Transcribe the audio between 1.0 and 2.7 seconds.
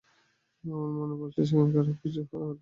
বলছে সেখানে খারাপ কিছু ঘটতে চলেছে।